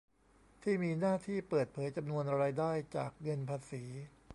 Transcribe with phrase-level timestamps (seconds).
[0.63, 3.83] ที่มีหน้าที่เปิดเผยจำนวนรายได้จากเงินภาษี